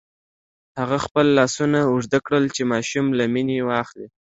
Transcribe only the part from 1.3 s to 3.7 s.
لاسونه اوږده کړل چې ماشوم له مينې